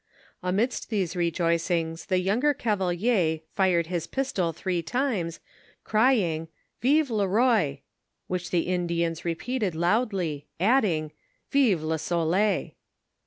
[0.41, 5.39] Amidst these rejoicings the younger Gavelier fired his pistol three times,
[5.85, 6.47] ci7ing
[6.81, 7.81] "Vive le roi,"
[8.25, 11.11] which the Indians repeated loudly, adding,"
[11.51, 12.71] Vive le soleil."